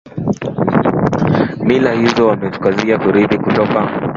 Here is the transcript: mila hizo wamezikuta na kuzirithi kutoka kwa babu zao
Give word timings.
mila 1.67 1.91
hizo 1.93 2.27
wamezikuta 2.27 2.69
na 2.71 2.97
kuzirithi 2.97 3.37
kutoka 3.37 3.73
kwa 3.73 3.81
babu 3.81 3.99
zao 3.99 4.09